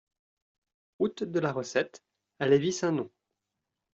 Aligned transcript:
Route 0.97 1.23
de 1.25 1.39
la 1.39 1.51
Recette 1.53 2.03
à 2.39 2.47
Lévis-Saint-Nom 2.47 3.11